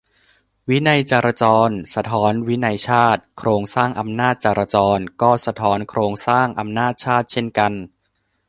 [0.69, 3.21] "วินัยจราจร สะท้อนวินัยชาติ"?
[3.37, 7.73] โครงสร้างอำนาจจราจร ก็สะท้อนโครงสร้างอำนาจชาติ เช่นกัน?